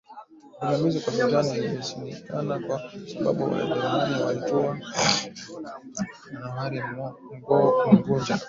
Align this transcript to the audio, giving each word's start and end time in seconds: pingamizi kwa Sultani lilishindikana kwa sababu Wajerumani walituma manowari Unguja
pingamizi 0.61 0.99
kwa 0.99 1.13
Sultani 1.13 1.57
lilishindikana 1.61 2.59
kwa 2.59 2.81
sababu 3.13 3.43
Wajerumani 3.43 4.23
walituma 4.23 4.77
manowari 6.33 6.83
Unguja 7.91 8.37